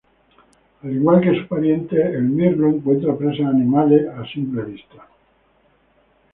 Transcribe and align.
Al 0.81 0.91
igual 0.95 1.21
que 1.21 1.39
su 1.39 1.47
pariente, 1.47 2.01
el 2.03 2.23
mirlo, 2.23 2.69
encuentra 2.69 3.15
presas 3.15 3.45
animales 3.45 4.07
a 4.09 4.25
simple 4.25 4.63
vista. 4.63 5.07